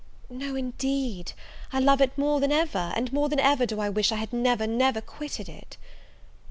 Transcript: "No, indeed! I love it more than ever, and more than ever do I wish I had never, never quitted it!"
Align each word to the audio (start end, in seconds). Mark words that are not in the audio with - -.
"No, 0.31 0.55
indeed! 0.55 1.33
I 1.71 1.77
love 1.77 2.01
it 2.01 2.17
more 2.17 2.39
than 2.39 2.51
ever, 2.51 2.91
and 2.95 3.13
more 3.13 3.29
than 3.29 3.39
ever 3.39 3.67
do 3.67 3.79
I 3.79 3.89
wish 3.89 4.11
I 4.11 4.15
had 4.15 4.33
never, 4.33 4.65
never 4.65 4.99
quitted 4.99 5.47
it!" 5.47 5.77